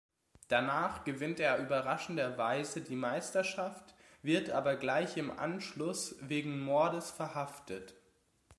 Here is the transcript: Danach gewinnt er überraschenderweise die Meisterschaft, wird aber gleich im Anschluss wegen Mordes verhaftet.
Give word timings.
Danach 0.47 1.03
gewinnt 1.03 1.39
er 1.39 1.57
überraschenderweise 1.59 2.81
die 2.81 2.95
Meisterschaft, 2.95 3.93
wird 4.23 4.49
aber 4.49 4.75
gleich 4.75 5.15
im 5.15 5.29
Anschluss 5.29 6.15
wegen 6.21 6.59
Mordes 6.59 7.11
verhaftet. 7.11 7.93